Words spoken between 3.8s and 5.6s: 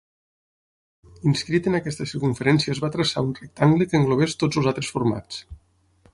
que englobés tots els altres formats.